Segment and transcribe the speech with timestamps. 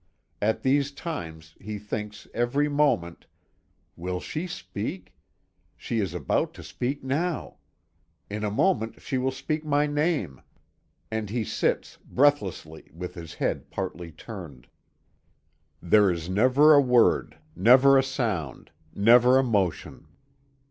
[0.41, 3.27] At these times he thinks every moment:
[3.95, 5.13] "Will she speak?
[5.77, 7.57] She is about to speak now.
[8.27, 10.41] In a moment she will speak my name."
[11.11, 14.67] And he sits breathlessly, with his head partly turned.
[15.83, 20.07] There is never a word, never a sound, never a motion.